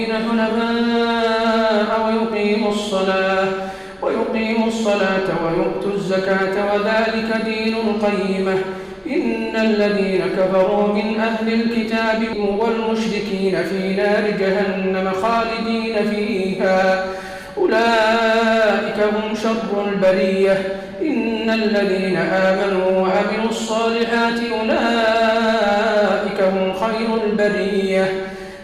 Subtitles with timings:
[0.00, 3.48] الدين حنفاء ويقيموا الصلاة
[4.02, 8.58] ويقيموا الصلاة ويؤتوا الزكاة وذلك دين القيمة.
[9.10, 17.04] إن الذين كفروا من أهل الكتاب والمشركين في نار جهنم خالدين فيها.
[17.56, 20.58] أولئك هم شر البرية.
[21.02, 28.12] إن الذين آمنوا وعملوا الصالحات أولئك هم خير البرية.